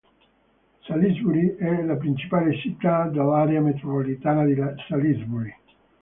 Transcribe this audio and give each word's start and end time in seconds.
Salisbury 0.87 1.57
è 1.57 1.83
la 1.83 1.95
principale 1.95 2.57
città 2.57 3.05
dell'area 3.07 3.61
metropolitana 3.61 4.43
di 4.45 4.55
Salisbury. 4.87 5.55